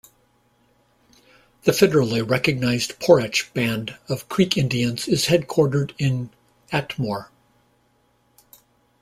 The 1.65 1.73
federally 1.73 2.27
recognized 2.27 2.97
Poarch 2.99 3.53
Band 3.53 3.99
of 4.09 4.27
Creek 4.29 4.57
Indians 4.57 5.07
is 5.07 5.25
headquartered 5.27 5.93
in 5.99 6.31
Atmore. 6.71 7.27